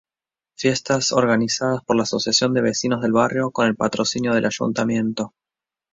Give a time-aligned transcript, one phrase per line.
[0.57, 5.35] Fiestas organizadas por la Asociación de Vecinos del barrio con el patrocinio del Ayuntamiento.